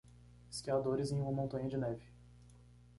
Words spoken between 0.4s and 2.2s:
Esquiadores em uma montanha de neve.